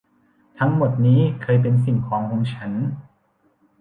[0.59, 2.71] ทั้งหมดนี้เคยเป็นสิ่งของของฉัน